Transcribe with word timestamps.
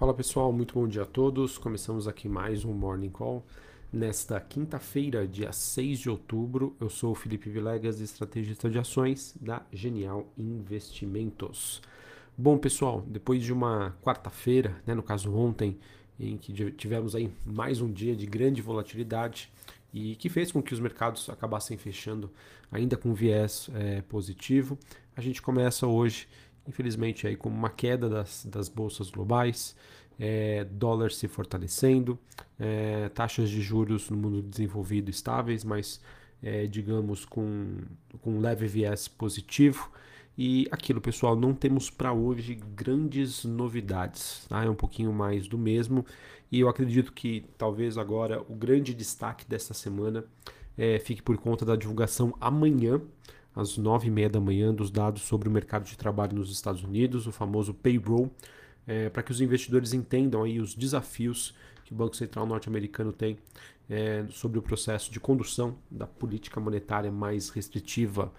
Fala 0.00 0.14
pessoal, 0.14 0.50
muito 0.50 0.72
bom 0.72 0.88
dia 0.88 1.02
a 1.02 1.04
todos. 1.04 1.58
Começamos 1.58 2.08
aqui 2.08 2.26
mais 2.26 2.64
um 2.64 2.72
Morning 2.72 3.10
Call. 3.10 3.44
Nesta 3.92 4.40
quinta-feira, 4.40 5.28
dia 5.28 5.52
6 5.52 5.98
de 5.98 6.08
outubro, 6.08 6.74
eu 6.80 6.88
sou 6.88 7.12
o 7.12 7.14
Felipe 7.14 7.50
Vilegas, 7.50 8.00
estrategista 8.00 8.70
de 8.70 8.78
ações 8.78 9.36
da 9.38 9.60
Genial 9.70 10.26
Investimentos. 10.38 11.82
Bom 12.34 12.56
pessoal, 12.56 13.04
depois 13.06 13.42
de 13.42 13.52
uma 13.52 13.94
quarta-feira, 14.02 14.74
né, 14.86 14.94
no 14.94 15.02
caso 15.02 15.34
ontem, 15.36 15.78
em 16.18 16.38
que 16.38 16.70
tivemos 16.70 17.14
aí 17.14 17.30
mais 17.44 17.82
um 17.82 17.92
dia 17.92 18.16
de 18.16 18.24
grande 18.24 18.62
volatilidade 18.62 19.52
e 19.92 20.16
que 20.16 20.30
fez 20.30 20.50
com 20.50 20.62
que 20.62 20.72
os 20.72 20.80
mercados 20.80 21.28
acabassem 21.28 21.76
fechando 21.76 22.30
ainda 22.72 22.96
com 22.96 23.12
viés 23.12 23.68
é, 23.74 24.00
positivo, 24.00 24.78
a 25.14 25.20
gente 25.20 25.42
começa 25.42 25.86
hoje 25.86 26.26
infelizmente 26.66 27.26
aí 27.26 27.36
com 27.36 27.48
uma 27.48 27.70
queda 27.70 28.08
das, 28.08 28.44
das 28.44 28.68
bolsas 28.68 29.10
globais, 29.10 29.76
é, 30.18 30.64
dólar 30.64 31.10
se 31.10 31.26
fortalecendo, 31.26 32.18
é, 32.58 33.08
taxas 33.08 33.48
de 33.48 33.60
juros 33.62 34.10
no 34.10 34.16
mundo 34.16 34.42
desenvolvido 34.42 35.10
estáveis, 35.10 35.64
mas 35.64 36.00
é, 36.42 36.66
digamos 36.66 37.24
com, 37.24 37.78
com 38.20 38.38
leve 38.38 38.66
viés 38.66 39.08
positivo. 39.08 39.90
E 40.36 40.66
aquilo, 40.70 41.00
pessoal, 41.00 41.36
não 41.36 41.54
temos 41.54 41.90
para 41.90 42.12
hoje 42.12 42.54
grandes 42.54 43.44
novidades, 43.44 44.46
tá? 44.48 44.64
é 44.64 44.70
um 44.70 44.74
pouquinho 44.74 45.12
mais 45.12 45.46
do 45.46 45.58
mesmo. 45.58 46.04
E 46.50 46.60
eu 46.60 46.68
acredito 46.68 47.12
que 47.12 47.44
talvez 47.58 47.98
agora 47.98 48.40
o 48.48 48.54
grande 48.54 48.94
destaque 48.94 49.46
desta 49.46 49.74
semana 49.74 50.24
é, 50.76 50.98
fique 50.98 51.22
por 51.22 51.36
conta 51.36 51.64
da 51.64 51.76
divulgação 51.76 52.34
amanhã 52.40 53.00
às 53.54 53.76
nove 53.76 54.08
e 54.08 54.10
meia 54.10 54.28
da 54.28 54.40
manhã 54.40 54.72
dos 54.72 54.90
dados 54.90 55.22
sobre 55.22 55.48
o 55.48 55.52
mercado 55.52 55.84
de 55.84 55.96
trabalho 55.96 56.36
nos 56.36 56.50
Estados 56.50 56.82
Unidos, 56.82 57.26
o 57.26 57.32
famoso 57.32 57.74
payroll, 57.74 58.30
é, 58.86 59.08
para 59.08 59.22
que 59.22 59.30
os 59.30 59.40
investidores 59.40 59.92
entendam 59.92 60.42
aí 60.42 60.60
os 60.60 60.74
desafios 60.74 61.54
que 61.84 61.92
o 61.92 61.96
Banco 61.96 62.16
Central 62.16 62.46
norte-americano 62.46 63.12
tem 63.12 63.38
é, 63.88 64.24
sobre 64.30 64.58
o 64.58 64.62
processo 64.62 65.10
de 65.10 65.18
condução 65.18 65.76
da 65.90 66.06
política 66.06 66.60
monetária 66.60 67.10
mais 67.10 67.50
restritiva. 67.50 68.32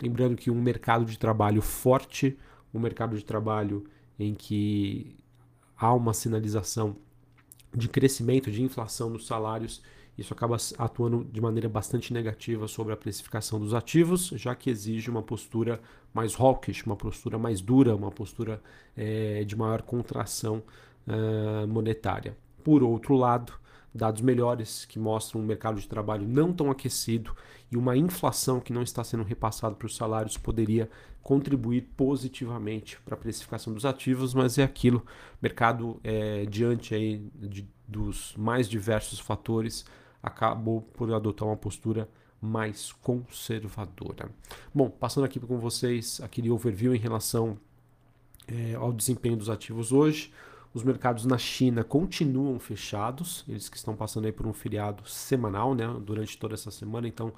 Lembrando 0.00 0.36
que 0.36 0.50
um 0.50 0.60
mercado 0.60 1.04
de 1.04 1.18
trabalho 1.18 1.60
forte, 1.60 2.38
um 2.72 2.78
mercado 2.78 3.16
de 3.16 3.24
trabalho 3.24 3.84
em 4.18 4.34
que 4.34 5.16
há 5.76 5.92
uma 5.92 6.14
sinalização 6.14 6.96
de 7.74 7.88
crescimento, 7.88 8.50
de 8.50 8.62
inflação 8.62 9.10
nos 9.10 9.26
salários, 9.26 9.82
isso 10.16 10.34
acaba 10.34 10.56
atuando 10.78 11.24
de 11.24 11.40
maneira 11.40 11.68
bastante 11.68 12.12
negativa 12.12 12.68
sobre 12.68 12.92
a 12.92 12.96
precificação 12.96 13.58
dos 13.58 13.72
ativos, 13.72 14.28
já 14.34 14.54
que 14.54 14.68
exige 14.68 15.10
uma 15.10 15.22
postura 15.22 15.80
mais 16.12 16.34
hawkish, 16.38 16.84
uma 16.84 16.96
postura 16.96 17.38
mais 17.38 17.60
dura, 17.60 17.96
uma 17.96 18.10
postura 18.10 18.62
é, 18.96 19.42
de 19.44 19.56
maior 19.56 19.82
contração 19.82 20.62
uh, 21.06 21.66
monetária. 21.66 22.36
Por 22.62 22.82
outro 22.82 23.16
lado, 23.16 23.54
dados 23.94 24.20
melhores 24.20 24.84
que 24.84 24.98
mostram 24.98 25.40
um 25.40 25.44
mercado 25.44 25.80
de 25.80 25.88
trabalho 25.88 26.26
não 26.26 26.52
tão 26.52 26.70
aquecido 26.70 27.34
e 27.70 27.76
uma 27.76 27.96
inflação 27.96 28.60
que 28.60 28.72
não 28.72 28.82
está 28.82 29.02
sendo 29.02 29.22
repassada 29.22 29.74
para 29.74 29.86
os 29.86 29.96
salários 29.96 30.36
poderia 30.36 30.90
contribuir 31.22 31.82
positivamente 31.96 32.98
para 33.04 33.14
a 33.14 33.18
precificação 33.18 33.72
dos 33.72 33.86
ativos, 33.86 34.34
mas 34.34 34.58
é 34.58 34.62
aquilo, 34.62 35.04
mercado 35.40 36.00
é, 36.02 36.44
diante 36.46 36.94
aí 36.94 37.24
de, 37.34 37.68
dos 37.92 38.34
mais 38.36 38.68
diversos 38.68 39.20
fatores 39.20 39.84
acabou 40.22 40.80
por 40.80 41.12
adotar 41.12 41.46
uma 41.46 41.56
postura 41.56 42.08
mais 42.40 42.90
conservadora. 42.90 44.28
Bom, 44.74 44.90
passando 44.90 45.24
aqui 45.24 45.38
com 45.38 45.58
vocês 45.58 46.20
aquele 46.20 46.50
overview 46.50 46.94
em 46.94 46.98
relação 46.98 47.56
é, 48.48 48.74
ao 48.74 48.92
desempenho 48.92 49.36
dos 49.36 49.48
ativos 49.48 49.92
hoje. 49.92 50.32
Os 50.74 50.82
mercados 50.82 51.26
na 51.26 51.36
China 51.36 51.84
continuam 51.84 52.58
fechados, 52.58 53.44
eles 53.46 53.68
que 53.68 53.76
estão 53.76 53.94
passando 53.94 54.24
aí 54.24 54.32
por 54.32 54.46
um 54.46 54.54
feriado 54.54 55.06
semanal, 55.06 55.74
né, 55.74 55.86
durante 56.00 56.36
toda 56.38 56.54
essa 56.54 56.70
semana, 56.70 57.06
então 57.06 57.32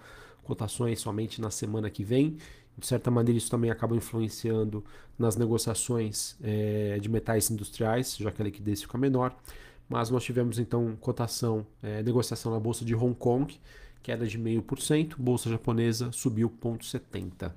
cotações 0.44 1.00
somente 1.00 1.40
na 1.40 1.50
semana 1.50 1.90
que 1.90 2.04
vem. 2.04 2.36
De 2.78 2.86
certa 2.86 3.10
maneira, 3.10 3.36
isso 3.36 3.50
também 3.50 3.70
acaba 3.70 3.96
influenciando 3.96 4.84
nas 5.18 5.36
negociações 5.36 6.36
é, 6.42 6.98
de 7.00 7.08
metais 7.08 7.50
industriais, 7.50 8.16
já 8.16 8.30
que 8.30 8.40
a 8.40 8.44
liquidez 8.44 8.82
fica 8.82 8.96
menor 8.96 9.36
mas 9.88 10.10
nós 10.10 10.24
tivemos 10.24 10.58
então 10.58 10.96
cotação, 11.00 11.66
é, 11.82 12.02
negociação 12.02 12.52
na 12.52 12.60
bolsa 12.60 12.84
de 12.84 12.94
Hong 12.94 13.14
Kong, 13.14 13.58
queda 14.02 14.26
de 14.26 14.38
0,5%, 14.38 15.14
bolsa 15.18 15.48
japonesa 15.48 16.12
subiu 16.12 16.50
0,70%. 16.62 17.52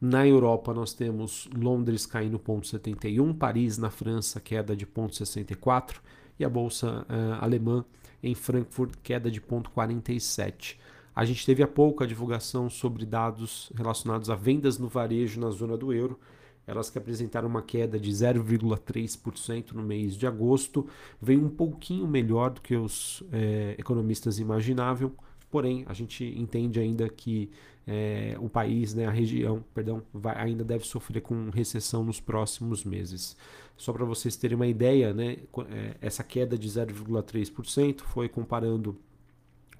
Na 0.00 0.26
Europa 0.26 0.72
nós 0.72 0.94
temos 0.94 1.48
Londres 1.54 2.06
caindo 2.06 2.38
0,71%, 2.38 3.36
Paris 3.36 3.76
na 3.76 3.90
França 3.90 4.40
queda 4.40 4.74
de 4.74 4.86
0,64% 4.86 5.96
e 6.38 6.44
a 6.44 6.48
bolsa 6.48 7.06
uh, 7.08 7.44
alemã 7.44 7.84
em 8.22 8.34
Frankfurt 8.34 8.94
queda 9.02 9.30
de 9.30 9.40
0,47%. 9.40 10.76
A 11.14 11.24
gente 11.24 11.44
teve 11.44 11.62
há 11.62 11.68
pouco 11.68 12.02
a 12.02 12.06
divulgação 12.06 12.70
sobre 12.70 13.04
dados 13.04 13.70
relacionados 13.74 14.30
a 14.30 14.34
vendas 14.34 14.78
no 14.78 14.88
varejo 14.88 15.38
na 15.38 15.50
zona 15.50 15.76
do 15.76 15.92
euro, 15.92 16.18
elas 16.66 16.90
que 16.90 16.98
apresentaram 16.98 17.48
uma 17.48 17.62
queda 17.62 17.98
de 17.98 18.10
0,3% 18.10 19.72
no 19.72 19.82
mês 19.82 20.16
de 20.16 20.26
agosto, 20.26 20.86
veio 21.20 21.44
um 21.44 21.48
pouquinho 21.48 22.06
melhor 22.06 22.50
do 22.50 22.60
que 22.60 22.76
os 22.76 23.22
é, 23.32 23.74
economistas 23.78 24.38
imaginavam, 24.38 25.12
porém 25.50 25.84
a 25.88 25.92
gente 25.92 26.24
entende 26.24 26.78
ainda 26.78 27.08
que 27.08 27.50
é, 27.86 28.36
o 28.38 28.48
país, 28.48 28.94
né, 28.94 29.06
a 29.06 29.10
região, 29.10 29.64
perdão, 29.74 30.02
vai, 30.12 30.36
ainda 30.36 30.62
deve 30.62 30.86
sofrer 30.86 31.20
com 31.20 31.50
recessão 31.50 32.04
nos 32.04 32.20
próximos 32.20 32.84
meses. 32.84 33.36
Só 33.76 33.92
para 33.92 34.04
vocês 34.04 34.36
terem 34.36 34.54
uma 34.54 34.66
ideia, 34.66 35.12
né, 35.12 35.38
é, 35.70 35.96
essa 36.00 36.22
queda 36.22 36.56
de 36.56 36.68
0,3% 36.68 38.02
foi 38.02 38.28
comparando 38.28 38.96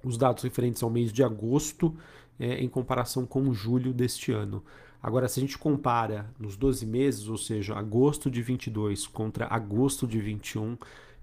os 0.03 0.17
dados 0.17 0.43
referentes 0.43 0.81
ao 0.83 0.89
mês 0.89 1.13
de 1.13 1.23
agosto 1.23 1.95
é, 2.39 2.55
em 2.55 2.67
comparação 2.67 3.25
com 3.25 3.53
julho 3.53 3.93
deste 3.93 4.31
ano. 4.31 4.63
Agora, 5.01 5.27
se 5.27 5.39
a 5.39 5.41
gente 5.41 5.57
compara 5.57 6.29
nos 6.39 6.55
12 6.55 6.85
meses, 6.85 7.27
ou 7.27 7.37
seja, 7.37 7.75
agosto 7.75 8.29
de 8.29 8.41
22 8.41 9.07
contra 9.07 9.47
agosto 9.47 10.05
de 10.05 10.19
21, 10.19 10.77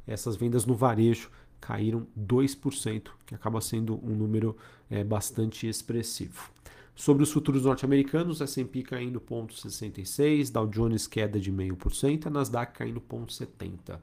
essas 0.06 0.34
vendas 0.34 0.66
no 0.66 0.75
varejo 0.75 1.31
caíram 1.61 2.06
2%, 2.19 3.11
que 3.27 3.34
acaba 3.34 3.61
sendo 3.61 3.94
um 4.05 4.15
número 4.15 4.56
é, 4.91 5.05
bastante 5.05 5.69
expressivo. 5.69 6.50
Sobre 6.94 7.22
os 7.22 7.31
futuros 7.31 7.65
norte-americanos, 7.65 8.41
S&P 8.41 8.83
caindo 8.83 9.21
0,66, 9.21 10.50
Dow 10.50 10.66
Jones 10.66 11.06
queda 11.06 11.39
de 11.39 11.53
0,5%, 11.53 12.27
a 12.27 12.31
Nasdaq 12.31 12.72
caindo 12.77 13.00
0,70%. 13.00 14.00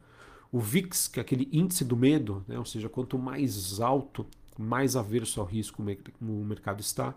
O 0.50 0.60
VIX, 0.60 1.10
que 1.10 1.20
é 1.20 1.22
aquele 1.22 1.50
índice 1.52 1.84
do 1.84 1.98
medo, 1.98 2.46
né, 2.48 2.58
ou 2.58 2.64
seja, 2.64 2.88
quanto 2.88 3.20
mais 3.20 3.82
alto, 3.82 4.26
mais 4.58 4.96
averso 4.96 5.42
ao 5.42 5.46
risco 5.46 5.84
o 6.22 6.26
mercado 6.46 6.80
está, 6.80 7.14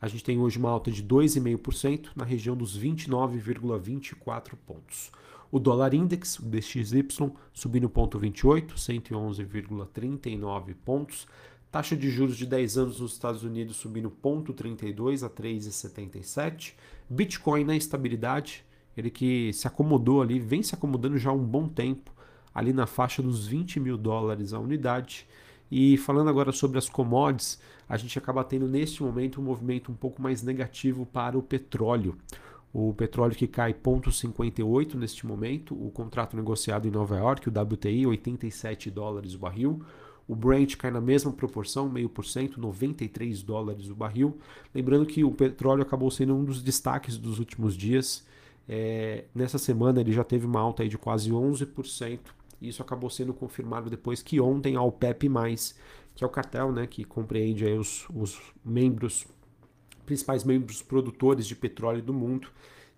a 0.00 0.08
gente 0.08 0.24
tem 0.24 0.38
hoje 0.38 0.58
uma 0.58 0.70
alta 0.70 0.90
de 0.90 1.04
2,5% 1.04 2.12
na 2.16 2.24
região 2.24 2.56
dos 2.56 2.78
29,24 2.78 4.54
pontos. 4.66 5.12
O 5.52 5.58
dólar 5.58 5.94
index, 5.94 6.38
o 6.38 6.44
DXY, 6.44 7.32
subindo 7.52 7.90
0,28, 7.90 8.74
111,39 8.74 10.74
pontos. 10.84 11.26
Taxa 11.70 11.96
de 11.96 12.10
juros 12.10 12.36
de 12.36 12.46
10 12.46 12.78
anos 12.78 13.00
nos 13.00 13.12
Estados 13.12 13.42
Unidos 13.42 13.76
subindo 13.76 14.10
0,32 14.10 15.24
a 15.24 15.30
3,77. 15.30 16.74
Bitcoin 17.08 17.64
na 17.64 17.76
estabilidade, 17.76 18.64
ele 18.96 19.10
que 19.10 19.52
se 19.52 19.66
acomodou 19.66 20.22
ali, 20.22 20.38
vem 20.38 20.62
se 20.62 20.74
acomodando 20.74 21.18
já 21.18 21.30
há 21.30 21.32
um 21.32 21.44
bom 21.44 21.68
tempo, 21.68 22.12
ali 22.54 22.72
na 22.72 22.86
faixa 22.86 23.22
dos 23.22 23.46
20 23.46 23.80
mil 23.80 23.96
dólares 23.96 24.52
a 24.52 24.58
unidade. 24.58 25.26
E 25.70 25.96
falando 25.96 26.28
agora 26.28 26.50
sobre 26.52 26.78
as 26.78 26.88
commodities, 26.88 27.60
a 27.88 27.96
gente 27.96 28.18
acaba 28.18 28.42
tendo 28.42 28.66
neste 28.66 29.02
momento 29.02 29.40
um 29.40 29.44
movimento 29.44 29.92
um 29.92 29.94
pouco 29.94 30.20
mais 30.20 30.42
negativo 30.42 31.06
para 31.06 31.38
o 31.38 31.42
petróleo. 31.42 32.16
O 32.72 32.94
petróleo 32.94 33.34
que 33.34 33.48
cai 33.48 33.74
0,58 33.74 34.94
neste 34.94 35.26
momento, 35.26 35.74
o 35.74 35.90
contrato 35.90 36.36
negociado 36.36 36.86
em 36.86 36.90
Nova 36.90 37.16
York, 37.16 37.48
o 37.48 37.52
WTI, 37.52 38.06
87 38.06 38.90
dólares 38.90 39.34
o 39.34 39.38
barril. 39.38 39.82
O 40.28 40.36
Brent 40.36 40.76
cai 40.76 40.92
na 40.92 41.00
mesma 41.00 41.32
proporção, 41.32 41.88
meio 41.88 42.08
por 42.08 42.24
cento, 42.24 42.60
93 42.60 43.42
dólares 43.42 43.88
o 43.90 43.94
barril. 43.96 44.38
Lembrando 44.72 45.04
que 45.04 45.24
o 45.24 45.32
petróleo 45.32 45.82
acabou 45.82 46.08
sendo 46.12 46.36
um 46.36 46.44
dos 46.44 46.62
destaques 46.62 47.16
dos 47.16 47.40
últimos 47.40 47.76
dias. 47.76 48.24
É, 48.68 49.24
nessa 49.34 49.58
semana 49.58 50.00
ele 50.00 50.12
já 50.12 50.22
teve 50.22 50.46
uma 50.46 50.60
alta 50.60 50.84
aí 50.84 50.88
de 50.88 50.96
quase 50.96 51.30
11%. 51.30 52.20
Isso 52.60 52.82
acabou 52.82 53.08
sendo 53.08 53.32
confirmado 53.32 53.88
depois 53.88 54.22
que 54.22 54.40
ontem 54.40 54.76
a 54.76 54.82
OPEP+, 54.82 55.28
que 56.14 56.24
é 56.24 56.26
o 56.26 56.30
cartel 56.30 56.72
né, 56.72 56.86
que 56.86 57.04
compreende 57.04 57.64
os, 57.64 58.06
os 58.10 58.38
membros, 58.64 59.26
principais 60.04 60.44
membros 60.44 60.82
produtores 60.82 61.46
de 61.46 61.56
petróleo 61.56 62.02
do 62.02 62.12
mundo, 62.12 62.48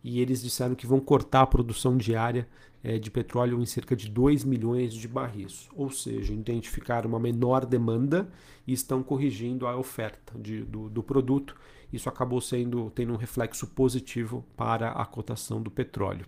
e 0.03 0.21
eles 0.21 0.43
disseram 0.43 0.75
que 0.75 0.87
vão 0.87 0.99
cortar 0.99 1.43
a 1.43 1.47
produção 1.47 1.97
diária 1.97 2.49
é, 2.83 2.99
de 2.99 3.11
petróleo 3.11 3.61
em 3.63 3.67
cerca 3.67 3.95
de 3.95 4.09
2 4.09 4.45
milhões 4.45 4.93
de 4.93 5.07
barris, 5.07 5.69
ou 5.75 5.91
seja, 5.91 6.33
identificaram 6.33 7.09
uma 7.09 7.21
menor 7.21 7.65
demanda 7.65 8.29
e 8.67 8.73
estão 8.73 9.03
corrigindo 9.03 9.67
a 9.67 9.77
oferta 9.77 10.37
de, 10.39 10.65
do, 10.65 10.89
do 10.89 11.03
produto. 11.03 11.55
Isso 11.93 12.09
acabou 12.09 12.41
sendo 12.41 12.91
tendo 12.91 13.13
um 13.13 13.17
reflexo 13.17 13.67
positivo 13.69 14.45
para 14.57 14.91
a 14.91 15.05
cotação 15.05 15.63
do 15.63 15.71
petróleo. 15.71 16.27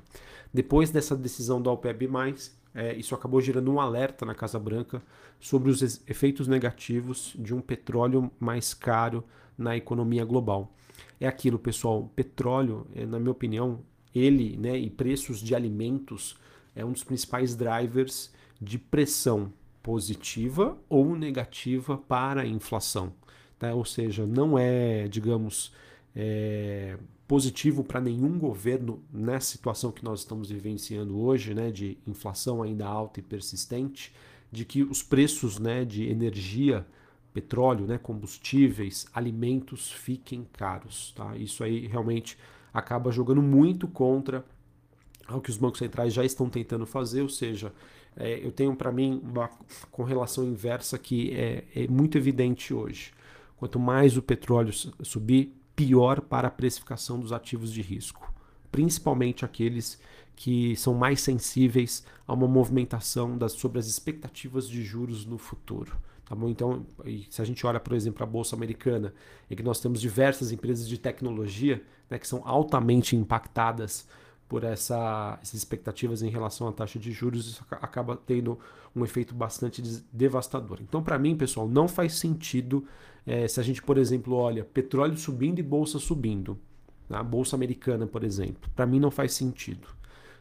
Depois 0.52 0.90
dessa 0.90 1.16
decisão 1.16 1.60
da 1.60 1.72
OPEP+, 1.72 2.08
é, 2.74 2.94
isso 2.96 3.14
acabou 3.14 3.40
gerando 3.40 3.70
um 3.70 3.80
alerta 3.80 4.26
na 4.26 4.34
Casa 4.34 4.58
Branca 4.58 5.00
sobre 5.38 5.70
os 5.70 5.82
efeitos 6.08 6.48
negativos 6.48 7.34
de 7.38 7.54
um 7.54 7.60
petróleo 7.60 8.30
mais 8.40 8.74
caro 8.74 9.24
na 9.56 9.76
economia 9.76 10.24
global. 10.24 10.74
É 11.20 11.28
aquilo, 11.28 11.58
pessoal. 11.58 12.10
Petróleo, 12.16 12.86
é, 12.94 13.06
na 13.06 13.20
minha 13.20 13.30
opinião, 13.30 13.80
ele 14.14 14.56
né, 14.56 14.76
e 14.76 14.90
preços 14.90 15.40
de 15.40 15.54
alimentos 15.54 16.36
é 16.74 16.84
um 16.84 16.92
dos 16.92 17.04
principais 17.04 17.54
drivers 17.54 18.32
de 18.60 18.78
pressão 18.78 19.52
positiva 19.82 20.76
ou 20.88 21.14
negativa 21.16 21.96
para 21.96 22.42
a 22.42 22.46
inflação. 22.46 23.12
Tá? 23.58 23.72
Ou 23.74 23.84
seja, 23.84 24.26
não 24.26 24.58
é, 24.58 25.06
digamos, 25.06 25.72
é, 26.16 26.96
positivo 27.26 27.82
para 27.82 28.00
nenhum 28.00 28.38
governo 28.38 29.02
nessa 29.12 29.52
situação 29.52 29.90
que 29.90 30.04
nós 30.04 30.20
estamos 30.20 30.50
vivenciando 30.50 31.18
hoje, 31.18 31.54
né, 31.54 31.70
de 31.70 31.96
inflação 32.06 32.62
ainda 32.62 32.86
alta 32.86 33.20
e 33.20 33.22
persistente, 33.22 34.12
de 34.52 34.64
que 34.64 34.82
os 34.82 35.02
preços 35.02 35.58
né, 35.58 35.84
de 35.84 36.08
energia, 36.08 36.86
petróleo, 37.32 37.86
né, 37.86 37.98
combustíveis, 37.98 39.06
alimentos 39.12 39.90
fiquem 39.90 40.46
caros. 40.52 41.12
Tá? 41.16 41.36
Isso 41.36 41.64
aí 41.64 41.86
realmente 41.86 42.38
acaba 42.72 43.10
jogando 43.10 43.42
muito 43.42 43.88
contra 43.88 44.44
ao 45.26 45.40
que 45.40 45.50
os 45.50 45.56
bancos 45.56 45.78
centrais 45.78 46.12
já 46.12 46.24
estão 46.24 46.50
tentando 46.50 46.86
fazer, 46.86 47.22
ou 47.22 47.28
seja, 47.28 47.72
é, 48.16 48.44
eu 48.44 48.52
tenho 48.52 48.76
para 48.76 48.92
mim 48.92 49.20
uma 49.24 49.48
correlação 49.90 50.44
inversa 50.44 50.98
que 50.98 51.32
é, 51.32 51.64
é 51.74 51.88
muito 51.88 52.18
evidente 52.18 52.72
hoje. 52.72 53.12
Quanto 53.56 53.78
mais 53.78 54.16
o 54.16 54.22
petróleo 54.22 54.72
subir, 54.72 55.54
pior 55.74 56.20
para 56.20 56.48
a 56.48 56.50
precificação 56.50 57.18
dos 57.18 57.32
ativos 57.32 57.72
de 57.72 57.82
risco, 57.82 58.32
principalmente 58.70 59.44
aqueles 59.44 60.00
que 60.36 60.74
são 60.76 60.94
mais 60.94 61.20
sensíveis 61.20 62.04
a 62.26 62.32
uma 62.32 62.48
movimentação 62.48 63.36
das, 63.38 63.52
sobre 63.52 63.78
as 63.78 63.86
expectativas 63.86 64.68
de 64.68 64.82
juros 64.82 65.24
no 65.24 65.38
futuro. 65.38 65.96
Tá 66.24 66.34
bom? 66.34 66.48
Então, 66.48 66.86
se 67.30 67.42
a 67.42 67.44
gente 67.44 67.66
olha, 67.66 67.78
por 67.78 67.94
exemplo, 67.94 68.22
a 68.22 68.26
Bolsa 68.26 68.56
Americana, 68.56 69.12
em 69.50 69.54
que 69.54 69.62
nós 69.62 69.78
temos 69.78 70.00
diversas 70.00 70.52
empresas 70.52 70.88
de 70.88 70.98
tecnologia 70.98 71.82
né, 72.08 72.18
que 72.18 72.26
são 72.26 72.42
altamente 72.46 73.14
impactadas 73.14 74.08
por 74.48 74.64
essa, 74.64 75.38
essas 75.42 75.54
expectativas 75.54 76.22
em 76.22 76.28
relação 76.28 76.68
à 76.68 76.72
taxa 76.72 76.98
de 76.98 77.10
juros, 77.12 77.46
isso 77.46 77.64
acaba 77.70 78.16
tendo 78.16 78.58
um 78.94 79.04
efeito 79.04 79.34
bastante 79.34 79.82
devastador. 80.12 80.78
Então, 80.80 81.02
para 81.02 81.18
mim, 81.18 81.36
pessoal, 81.36 81.68
não 81.68 81.88
faz 81.88 82.14
sentido 82.14 82.86
é, 83.26 83.48
se 83.48 83.58
a 83.58 83.62
gente, 83.62 83.82
por 83.82 83.98
exemplo, 83.98 84.34
olha 84.34 84.64
petróleo 84.64 85.16
subindo 85.16 85.58
e 85.58 85.62
bolsa 85.62 85.98
subindo, 85.98 86.58
a 87.08 87.22
né, 87.22 87.22
bolsa 87.22 87.56
americana, 87.56 88.06
por 88.06 88.22
exemplo, 88.22 88.70
para 88.74 88.86
mim 88.86 89.00
não 89.00 89.10
faz 89.10 89.32
sentido. 89.32 89.88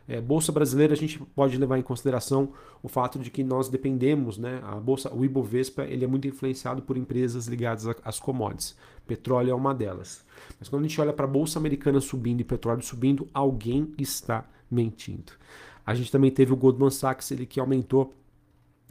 É, 0.08 0.20
bolsa 0.20 0.52
brasileira 0.52 0.94
a 0.94 0.98
gente 0.98 1.18
pode 1.18 1.58
levar 1.58 1.78
em 1.78 1.82
consideração 1.82 2.52
o 2.82 2.88
fato 2.90 3.18
de 3.20 3.32
que 3.32 3.44
nós 3.44 3.70
dependemos, 3.70 4.38
né? 4.38 4.60
A 4.64 4.76
bolsa, 4.76 5.14
o 5.14 5.24
Ibovespa, 5.24 5.84
ele 5.84 6.04
é 6.04 6.08
muito 6.08 6.28
influenciado 6.28 6.82
por 6.82 6.98
empresas 6.98 7.48
ligadas 7.48 7.86
às 8.04 8.20
commodities. 8.20 8.76
Petróleo 9.08 9.52
é 9.52 9.56
uma 9.56 9.74
delas. 9.74 10.26
Mas 10.60 10.68
quando 10.68 10.84
a 10.84 10.88
gente 10.88 11.00
olha 11.00 11.14
para 11.14 11.26
a 11.26 11.30
bolsa 11.30 11.58
americana 11.58 12.02
subindo 12.02 12.42
e 12.42 12.44
petróleo 12.44 12.82
subindo, 12.82 13.28
alguém 13.34 13.94
está 13.98 14.46
mentindo. 14.70 15.32
A 15.86 15.94
gente 15.94 16.12
também 16.12 16.32
teve 16.32 16.54
o 16.54 16.58
Goldman 16.58 16.90
Sachs, 16.90 17.32
ele 17.32 17.46
que 17.46 17.60
aumentou 17.60 18.14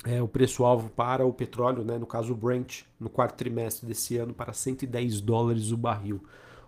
é, 0.05 0.23
o 0.23 0.29
preço-alvo 0.29 0.91
para 0.91 1.25
o 1.25 1.33
petróleo, 1.33 1.85
né, 1.85 1.99
no 1.99 2.07
caso 2.07 2.33
o 2.33 2.37
Brent, 2.37 2.83
no 2.99 3.09
quarto 3.09 3.37
trimestre 3.37 3.87
desse 3.87 4.17
ano, 4.17 4.35
para 4.35 4.53
110 4.53 5.21
dólares 5.21 5.71
o 5.71 5.77
barril. 5.77 6.23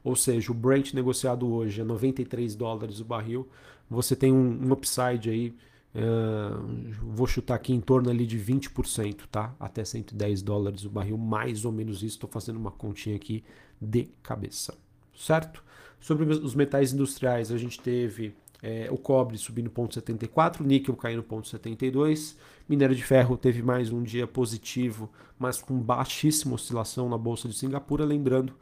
Ou 0.04 0.14
seja, 0.14 0.52
o 0.52 0.54
Brent 0.54 0.92
negociado 0.92 1.50
hoje 1.50 1.80
é 1.80 1.84
93 1.84 2.54
dólares 2.54 3.00
o 3.00 3.04
barril. 3.06 3.48
Você 3.88 4.14
tem 4.14 4.30
um, 4.30 4.66
um 4.66 4.72
upside 4.72 5.30
aí, 5.30 5.56
uh, 5.94 6.92
vou 7.02 7.26
chutar 7.26 7.54
aqui 7.54 7.72
em 7.72 7.80
torno 7.80 8.10
ali 8.10 8.26
de 8.26 8.38
20%, 8.38 9.22
tá? 9.30 9.54
Até 9.58 9.82
110 9.82 10.42
dólares 10.42 10.84
o 10.84 10.90
barril, 10.90 11.16
mais 11.16 11.64
ou 11.64 11.72
menos 11.72 12.02
isso. 12.02 12.16
Estou 12.16 12.28
fazendo 12.28 12.56
uma 12.56 12.70
continha 12.70 13.16
aqui 13.16 13.42
de 13.80 14.08
cabeça, 14.22 14.76
certo? 15.16 15.64
Sobre 15.98 16.26
os 16.26 16.54
metais 16.54 16.92
industriais, 16.92 17.50
a 17.50 17.56
gente 17.56 17.80
teve 17.80 18.34
é, 18.62 18.88
o 18.90 18.98
cobre 18.98 19.38
subindo 19.38 19.70
0,74, 19.70 20.60
o 20.60 20.64
níquel 20.64 20.94
caindo 20.96 21.22
0,72, 21.22 22.36
minério 22.68 22.94
de 22.94 23.02
ferro 23.02 23.38
teve 23.38 23.62
mais 23.62 23.90
um 23.90 24.02
dia 24.02 24.26
positivo, 24.26 25.10
mas 25.38 25.62
com 25.62 25.78
baixíssima 25.78 26.56
oscilação 26.56 27.08
na 27.08 27.16
bolsa 27.16 27.48
de 27.48 27.54
Singapura, 27.54 28.04
lembrando 28.04 28.52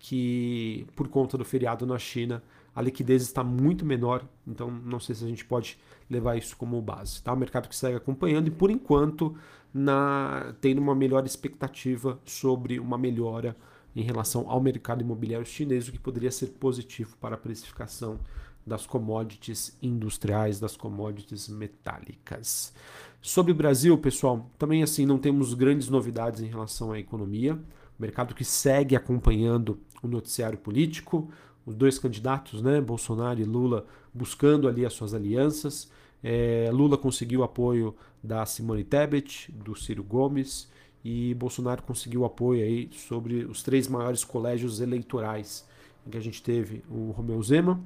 que 0.00 0.86
por 0.96 1.06
conta 1.08 1.38
do 1.38 1.44
feriado 1.44 1.86
na 1.86 1.98
China 1.98 2.42
a 2.74 2.80
liquidez 2.80 3.22
está 3.22 3.44
muito 3.44 3.84
menor, 3.84 4.24
então 4.46 4.70
não 4.70 4.98
sei 4.98 5.14
se 5.14 5.24
a 5.24 5.28
gente 5.28 5.44
pode 5.44 5.78
levar 6.08 6.36
isso 6.36 6.56
como 6.56 6.80
base. 6.80 7.22
Tá? 7.22 7.32
O 7.32 7.36
mercado 7.36 7.68
que 7.68 7.76
segue 7.76 7.96
acompanhando 7.96 8.48
e 8.48 8.50
por 8.50 8.70
enquanto 8.70 9.36
na, 9.72 10.54
tendo 10.60 10.80
uma 10.80 10.94
melhor 10.94 11.26
expectativa 11.26 12.18
sobre 12.24 12.80
uma 12.80 12.96
melhora 12.96 13.56
em 13.94 14.02
relação 14.02 14.48
ao 14.48 14.60
mercado 14.60 15.02
imobiliário 15.02 15.46
chinês, 15.46 15.88
o 15.88 15.92
que 15.92 15.98
poderia 15.98 16.30
ser 16.30 16.46
positivo 16.46 17.16
para 17.20 17.34
a 17.34 17.38
precificação 17.38 18.18
das 18.66 18.86
commodities 18.86 19.76
industriais, 19.82 20.60
das 20.60 20.76
commodities 20.76 21.48
metálicas. 21.48 22.72
Sobre 23.20 23.52
o 23.52 23.54
Brasil, 23.54 23.96
pessoal, 23.98 24.48
também 24.58 24.82
assim 24.82 25.04
não 25.04 25.18
temos 25.18 25.54
grandes 25.54 25.88
novidades 25.88 26.40
em 26.40 26.46
relação 26.46 26.92
à 26.92 26.98
economia. 26.98 27.54
O 27.54 28.02
mercado 28.02 28.34
que 28.34 28.44
segue 28.44 28.96
acompanhando 28.96 29.78
o 30.02 30.08
noticiário 30.08 30.58
político, 30.58 31.30
os 31.66 31.74
dois 31.74 31.98
candidatos, 31.98 32.62
né, 32.62 32.80
Bolsonaro 32.80 33.40
e 33.40 33.44
Lula, 33.44 33.86
buscando 34.12 34.68
ali 34.68 34.84
as 34.84 34.92
suas 34.92 35.14
alianças. 35.14 35.90
É, 36.22 36.68
Lula 36.72 36.98
conseguiu 36.98 37.42
apoio 37.42 37.94
da 38.22 38.44
Simone 38.44 38.84
Tebet, 38.84 39.50
do 39.52 39.74
Ciro 39.74 40.02
Gomes, 40.02 40.68
e 41.04 41.34
Bolsonaro 41.34 41.82
conseguiu 41.82 42.24
apoio 42.24 42.62
aí 42.62 42.90
sobre 42.92 43.44
os 43.44 43.62
três 43.62 43.88
maiores 43.88 44.22
colégios 44.24 44.80
eleitorais, 44.80 45.66
em 46.06 46.10
que 46.10 46.18
a 46.18 46.20
gente 46.20 46.42
teve 46.42 46.82
o 46.90 47.10
Romeu 47.10 47.42
Zema, 47.42 47.80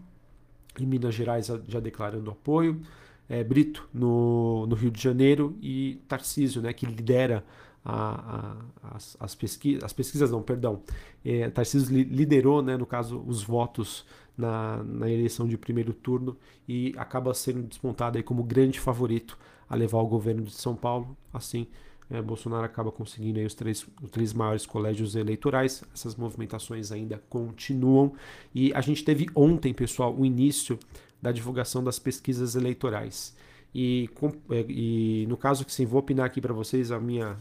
em 0.78 0.86
Minas 0.86 1.14
Gerais 1.14 1.46
já 1.68 1.78
declarando 1.78 2.30
apoio, 2.30 2.80
é, 3.28 3.42
Brito 3.42 3.88
no, 3.92 4.66
no, 4.66 4.74
Rio 4.74 4.90
de 4.90 5.00
Janeiro 5.00 5.56
e 5.62 6.00
Tarcísio, 6.08 6.60
né, 6.60 6.72
que 6.72 6.84
lidera 6.84 7.44
a, 7.84 8.56
a, 8.82 8.96
as, 8.96 9.16
as, 9.20 9.34
pesquisas, 9.34 9.84
as 9.84 9.92
pesquisas 9.92 10.30
não, 10.30 10.42
perdão, 10.42 10.82
é, 11.24 11.48
Tarcísio 11.50 11.94
liderou, 11.94 12.62
né, 12.62 12.76
no 12.76 12.86
caso, 12.86 13.22
os 13.26 13.42
votos 13.42 14.06
na, 14.36 14.82
na 14.82 15.10
eleição 15.10 15.46
de 15.46 15.56
primeiro 15.56 15.92
turno 15.92 16.36
e 16.66 16.94
acaba 16.96 17.32
sendo 17.34 17.62
despontado 17.62 18.16
aí 18.16 18.22
como 18.22 18.42
grande 18.42 18.80
favorito 18.80 19.38
a 19.68 19.74
levar 19.74 19.98
o 19.98 20.06
governo 20.06 20.42
de 20.42 20.52
São 20.52 20.74
Paulo, 20.74 21.16
assim 21.32 21.66
é, 22.10 22.20
Bolsonaro 22.20 22.64
acaba 22.64 22.92
conseguindo 22.92 23.38
aí 23.38 23.46
os, 23.46 23.54
três, 23.54 23.86
os 24.02 24.10
três 24.10 24.32
maiores 24.32 24.66
colégios 24.66 25.16
eleitorais. 25.16 25.82
Essas 25.92 26.14
movimentações 26.16 26.92
ainda 26.92 27.22
continuam. 27.28 28.12
E 28.54 28.72
a 28.74 28.80
gente 28.80 29.04
teve 29.04 29.26
ontem, 29.34 29.72
pessoal, 29.72 30.14
o 30.14 30.24
início 30.24 30.78
da 31.20 31.32
divulgação 31.32 31.82
das 31.82 31.98
pesquisas 31.98 32.54
eleitorais. 32.54 33.34
E, 33.74 34.08
é, 34.50 34.64
e 34.68 35.26
no 35.28 35.36
caso 35.36 35.64
que 35.64 35.72
sim, 35.72 35.86
vou 35.86 35.98
opinar 35.98 36.26
aqui 36.26 36.40
para 36.40 36.52
vocês 36.52 36.92
a 36.92 37.00
minha 37.00 37.36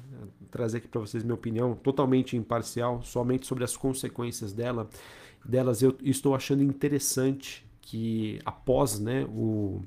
trazer 0.54 0.78
aqui 0.78 0.88
para 0.88 1.02
vocês 1.02 1.24
minha 1.24 1.34
opinião 1.34 1.74
totalmente 1.74 2.38
imparcial, 2.38 3.02
somente 3.02 3.48
sobre 3.48 3.64
as 3.64 3.76
consequências 3.76 4.54
dela, 4.54 4.88
delas. 5.44 5.82
Eu 5.82 5.98
estou 6.04 6.36
achando 6.36 6.62
interessante 6.62 7.66
que 7.82 8.40
após, 8.46 9.00
né, 9.00 9.26
o 9.26 9.82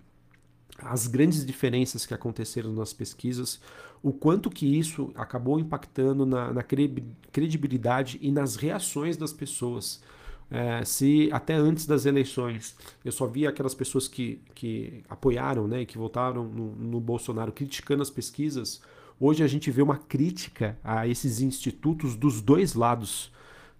as 0.78 1.06
grandes 1.06 1.46
diferenças 1.46 2.04
que 2.04 2.12
aconteceram 2.12 2.70
nas 2.70 2.92
pesquisas, 2.92 3.58
o 4.02 4.12
quanto 4.12 4.50
que 4.50 4.66
isso 4.78 5.10
acabou 5.14 5.58
impactando 5.58 6.26
na, 6.26 6.52
na 6.52 6.62
credibilidade 6.62 8.18
e 8.20 8.30
nas 8.30 8.56
reações 8.56 9.16
das 9.16 9.32
pessoas. 9.32 10.02
É, 10.50 10.84
se 10.84 11.30
até 11.32 11.54
antes 11.54 11.86
das 11.86 12.06
eleições 12.06 12.76
eu 13.04 13.10
só 13.10 13.26
via 13.26 13.48
aquelas 13.48 13.74
pessoas 13.74 14.06
que, 14.06 14.40
que 14.54 15.02
apoiaram 15.08 15.66
né, 15.66 15.80
e 15.80 15.86
que 15.86 15.98
votaram 15.98 16.44
no, 16.44 16.76
no 16.76 17.00
Bolsonaro 17.00 17.50
criticando 17.50 18.02
as 18.02 18.10
pesquisas, 18.10 18.80
hoje 19.20 19.42
a 19.42 19.46
gente 19.46 19.70
vê 19.70 19.82
uma 19.82 19.96
crítica 19.96 20.78
a 20.82 21.06
esses 21.06 21.40
institutos 21.40 22.16
dos 22.16 22.40
dois 22.40 22.74
lados 22.74 23.32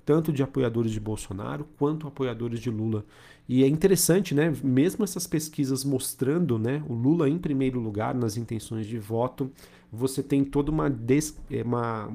tanto 0.06 0.32
de 0.32 0.40
apoiadores 0.40 0.92
de 0.92 1.00
Bolsonaro 1.00 1.66
quanto 1.76 2.06
apoiadores 2.06 2.60
de 2.60 2.70
Lula. 2.70 3.04
E 3.48 3.64
é 3.64 3.66
interessante, 3.66 4.34
né? 4.34 4.54
Mesmo 4.62 5.02
essas 5.04 5.26
pesquisas 5.26 5.84
mostrando, 5.84 6.58
né, 6.58 6.82
o 6.88 6.94
Lula 6.94 7.28
em 7.28 7.38
primeiro 7.38 7.80
lugar 7.80 8.14
nas 8.14 8.36
intenções 8.36 8.86
de 8.86 8.98
voto, 8.98 9.50
você 9.92 10.22
tem 10.22 10.44
toda 10.44 10.70
uma, 10.70 10.88
des, 10.88 11.36
é, 11.50 11.62
uma 11.62 12.08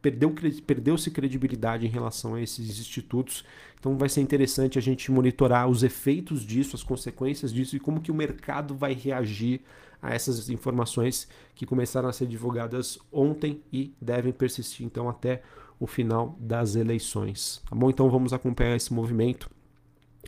perdeu 0.00 0.34
perdeu-se 0.66 1.10
credibilidade 1.10 1.86
em 1.86 1.90
relação 1.90 2.34
a 2.34 2.40
esses 2.40 2.78
institutos. 2.78 3.44
Então 3.78 3.96
vai 3.96 4.08
ser 4.08 4.20
interessante 4.20 4.78
a 4.78 4.82
gente 4.82 5.10
monitorar 5.10 5.68
os 5.68 5.82
efeitos 5.82 6.44
disso, 6.44 6.76
as 6.76 6.82
consequências 6.82 7.52
disso 7.52 7.76
e 7.76 7.80
como 7.80 8.00
que 8.00 8.10
o 8.10 8.14
mercado 8.14 8.74
vai 8.74 8.94
reagir 8.94 9.60
a 10.00 10.14
essas 10.14 10.48
informações 10.48 11.28
que 11.54 11.66
começaram 11.66 12.08
a 12.08 12.12
ser 12.12 12.26
divulgadas 12.26 12.98
ontem 13.12 13.60
e 13.72 13.92
devem 14.00 14.32
persistir 14.32 14.86
então 14.86 15.08
até 15.08 15.42
o 15.80 15.86
final 15.86 16.36
das 16.40 16.76
eleições. 16.76 17.62
Tá 17.68 17.74
bom? 17.74 17.90
Então 17.90 18.08
vamos 18.10 18.32
acompanhar 18.32 18.76
esse 18.76 18.92
movimento 18.92 19.48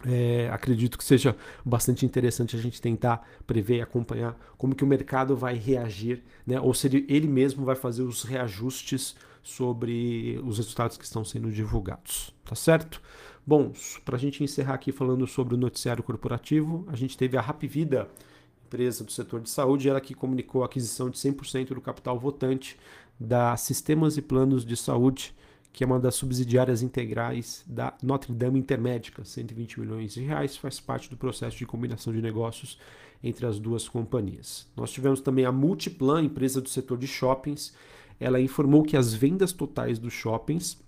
É, 0.07 0.49
acredito 0.51 0.97
que 0.97 1.05
seja 1.05 1.37
bastante 1.63 2.07
interessante 2.07 2.57
a 2.57 2.59
gente 2.59 2.81
tentar 2.81 3.29
prever 3.47 3.79
e 3.79 3.83
acompanhar 3.83 4.35
como 4.57 4.75
que 4.75 4.83
o 4.83 4.87
mercado 4.87 5.37
vai 5.37 5.55
reagir, 5.57 6.23
né? 6.47 6.59
ou 6.59 6.73
se 6.73 6.87
ele, 6.87 7.05
ele 7.07 7.29
mesmo 7.29 7.67
vai 7.67 7.77
fazer 7.77 8.03
os 8.03 8.23
reajustes 8.23 9.15
sobre 9.43 10.41
os 10.45 10.59
resultados 10.59 10.97
que 10.97 11.05
estão 11.05 11.25
sendo 11.25 11.51
divulgados, 11.51 12.35
tá 12.45 12.55
certo? 12.55 13.01
Bom, 13.47 13.73
para 14.05 14.17
a 14.17 14.19
gente 14.19 14.45
encerrar 14.45 14.75
aqui 14.75 14.93
falando 14.93 15.27
sobre 15.27 15.55
o 15.55 15.59
noticiário 15.59 16.03
corporativo, 16.03 16.85
a 16.89 16.97
gente 16.97 17.17
teve 17.17 17.37
a 17.37 17.41
Rapvida, 17.41 18.09
empresa 18.67 19.03
do 19.03 19.11
setor 19.11 19.41
de 19.41 19.51
saúde, 19.51 19.89
ela 19.89 20.01
que 20.01 20.15
comunicou 20.15 20.63
a 20.63 20.67
aquisição 20.67 21.11
de 21.11 21.19
100% 21.19 21.75
do 21.75 21.81
capital 21.81 22.19
votante 22.19 22.79
da 23.19 23.57
Sistemas 23.57 24.17
e 24.17 24.23
Planos 24.23 24.65
de 24.65 24.77
Saúde, 24.77 25.35
que 25.73 25.85
é 25.85 25.87
uma 25.87 25.99
das 25.99 26.15
subsidiárias 26.15 26.83
integrais 26.83 27.65
da 27.67 27.95
Notre 28.03 28.33
Dame 28.33 28.59
Intermédica, 28.59 29.25
120 29.25 29.81
milhões 29.81 30.15
de 30.15 30.23
reais, 30.23 30.57
faz 30.57 30.81
parte 30.81 31.09
do 31.09 31.17
processo 31.17 31.57
de 31.57 31.67
combinação 31.67 32.13
de 32.13 32.21
negócios 32.21 32.79
entre 33.23 33.47
as 33.47 33.59
duas 33.59 33.89
companhias. 33.89 34.67
Nós 34.77 34.91
tivemos 34.91 35.21
também 35.21 35.45
a 35.45 35.53
Multiplan, 35.53 36.23
empresa 36.23 36.61
do 36.61 36.69
setor 36.69 36.99
de 36.99 37.07
shoppings. 37.07 37.75
Ela 38.21 38.41
informou 38.41 38.83
que 38.85 38.97
as 38.97 39.13
vendas 39.15 39.53
totais 39.53 39.99
dos 39.99 40.13
shoppings 40.13 40.79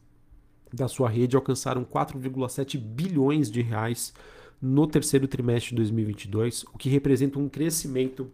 da 0.73 0.87
sua 0.87 1.09
rede 1.09 1.35
alcançaram 1.35 1.85
4,7 1.85 2.79
bilhões 2.79 3.51
de 3.51 3.63
reais 3.63 4.13
no 4.61 4.87
terceiro 4.87 5.27
trimestre 5.27 5.71
de 5.71 5.77
2022, 5.77 6.65
o 6.73 6.79
que 6.79 6.89
representa 6.89 7.39
um 7.39 7.49
crescimento 7.49 8.31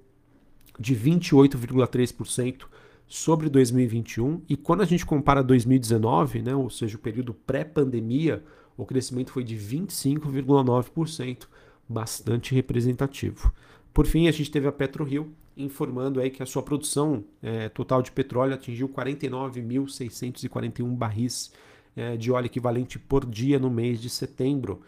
de 0.78 0.94
28,3% 0.94 2.66
sobre 3.06 3.48
2021 3.48 4.42
e 4.48 4.56
quando 4.56 4.82
a 4.82 4.84
gente 4.84 5.06
compara 5.06 5.42
2019, 5.42 6.42
né, 6.42 6.54
ou 6.54 6.68
seja, 6.68 6.96
o 6.96 7.00
período 7.00 7.32
pré-pandemia, 7.32 8.44
o 8.76 8.84
crescimento 8.84 9.32
foi 9.32 9.42
de 9.42 9.56
25,9%, 9.56 11.48
bastante 11.88 12.54
representativo. 12.54 13.50
Por 13.98 14.06
fim, 14.06 14.28
a 14.28 14.30
gente 14.30 14.48
teve 14.48 14.68
a 14.68 14.70
PetroRio 14.70 15.34
informando 15.56 16.20
aí 16.20 16.30
que 16.30 16.40
a 16.40 16.46
sua 16.46 16.62
produção 16.62 17.24
é, 17.42 17.68
total 17.68 18.00
de 18.00 18.12
petróleo 18.12 18.54
atingiu 18.54 18.88
49.641 18.88 20.94
barris 20.94 21.52
é, 21.96 22.16
de 22.16 22.30
óleo 22.30 22.46
equivalente 22.46 22.96
por 22.96 23.26
dia 23.26 23.58
no 23.58 23.68
mês 23.68 24.00
de 24.00 24.08
setembro. 24.08 24.82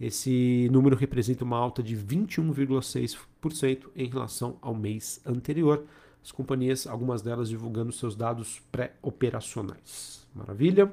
Esse 0.00 0.66
número 0.72 0.96
representa 0.96 1.44
uma 1.44 1.58
alta 1.58 1.82
de 1.82 1.94
21,6% 1.94 3.90
em 3.94 4.08
relação 4.08 4.56
ao 4.62 4.74
mês 4.74 5.20
anterior 5.26 5.84
as 6.22 6.32
companhias, 6.32 6.86
algumas 6.86 7.20
delas 7.20 7.50
divulgando 7.50 7.92
seus 7.92 8.16
dados 8.16 8.62
pré-operacionais. 8.72 10.26
Maravilha? 10.34 10.90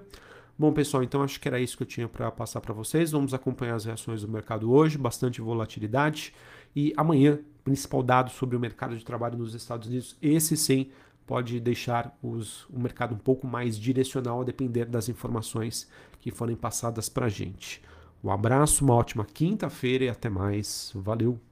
Bom, 0.60 0.74
pessoal, 0.74 1.04
então 1.04 1.24
acho 1.24 1.40
que 1.40 1.48
era 1.48 1.58
isso 1.58 1.78
que 1.78 1.84
eu 1.84 1.88
tinha 1.88 2.10
para 2.10 2.30
passar 2.30 2.60
para 2.60 2.74
vocês. 2.74 3.12
Vamos 3.12 3.34
acompanhar 3.34 3.75
as 3.75 3.86
reações 3.86 4.24
do 4.24 4.28
mercado 4.28 4.70
hoje, 4.72 4.98
bastante 4.98 5.40
volatilidade. 5.40 6.34
E 6.75 6.94
amanhã, 6.96 7.40
principal 7.63 8.03
dado 8.03 8.30
sobre 8.32 8.56
o 8.56 8.60
mercado 8.60 8.98
de 8.98 9.03
trabalho 9.03 9.38
nos 9.38 9.53
Estados 9.53 9.88
Unidos. 9.88 10.18
Esse 10.22 10.58
sim 10.58 10.89
pode 11.25 11.60
deixar 11.60 12.18
os, 12.22 12.65
o 12.70 12.80
mercado 12.80 13.15
um 13.15 13.18
pouco 13.18 13.48
mais 13.48 13.77
direcional 13.77 14.41
a 14.41 14.46
depender 14.46 14.86
das 14.86 15.10
informações 15.10 15.89
que 16.20 16.32
forem 16.32 16.56
passadas 16.56 17.08
para 17.10 17.27
a 17.27 17.30
gente. 17.30 17.82
Um 18.24 18.30
abraço, 18.30 18.84
uma 18.84 18.94
ótima 18.94 19.25
quinta-feira 19.25 20.06
e 20.06 20.10
até 20.10 20.30
mais. 20.30 20.91
Valeu! 20.94 21.50